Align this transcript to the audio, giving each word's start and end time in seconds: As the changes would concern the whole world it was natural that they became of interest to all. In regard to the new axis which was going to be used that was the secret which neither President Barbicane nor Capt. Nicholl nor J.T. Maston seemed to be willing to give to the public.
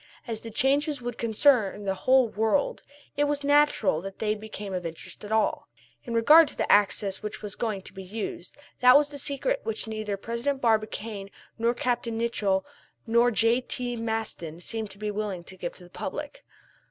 As 0.25 0.41
the 0.41 0.49
changes 0.49 0.99
would 0.99 1.19
concern 1.19 1.85
the 1.85 1.93
whole 1.93 2.27
world 2.27 2.81
it 3.15 3.25
was 3.25 3.43
natural 3.43 4.01
that 4.01 4.17
they 4.17 4.33
became 4.33 4.73
of 4.73 4.83
interest 4.83 5.21
to 5.21 5.31
all. 5.31 5.67
In 6.05 6.15
regard 6.15 6.47
to 6.47 6.55
the 6.57 6.63
new 6.63 6.67
axis 6.73 7.21
which 7.21 7.43
was 7.43 7.53
going 7.53 7.83
to 7.83 7.93
be 7.93 8.01
used 8.01 8.57
that 8.79 8.95
was 8.97 9.09
the 9.09 9.19
secret 9.19 9.59
which 9.61 9.85
neither 9.85 10.17
President 10.17 10.59
Barbicane 10.59 11.29
nor 11.59 11.75
Capt. 11.75 12.07
Nicholl 12.07 12.65
nor 13.05 13.29
J.T. 13.29 13.95
Maston 13.97 14.59
seemed 14.59 14.89
to 14.89 14.97
be 14.97 15.11
willing 15.11 15.43
to 15.43 15.55
give 15.55 15.75
to 15.75 15.83
the 15.83 15.89
public. 15.91 16.43